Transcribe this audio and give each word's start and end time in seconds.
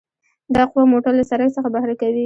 دا 0.55 0.63
قوه 0.71 0.83
موټر 0.91 1.11
له 1.19 1.23
سرک 1.29 1.49
څخه 1.57 1.69
بهر 1.73 1.89
کوي 2.01 2.19